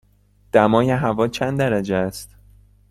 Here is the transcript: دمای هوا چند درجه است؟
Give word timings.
دمای 0.51 0.89
هوا 0.91 1.27
چند 1.27 1.59
درجه 1.59 1.95
است؟ 1.95 2.35